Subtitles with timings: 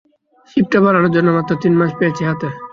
[0.49, 2.47] শিপটা বানানোর জন্য মাত্র তিন মাস পেয়েছি হাতে।